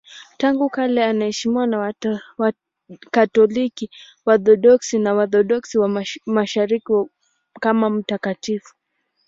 Tangu 0.37 0.69
kale 0.69 1.03
anaheshimiwa 1.05 1.67
na 1.67 1.93
Wakatoliki, 2.37 3.89
Waorthodoksi 4.25 4.99
na 4.99 5.13
Waorthodoksi 5.13 5.77
wa 5.77 6.01
Mashariki 6.25 6.93
kama 7.59 7.89
mtakatifu. 7.89 8.75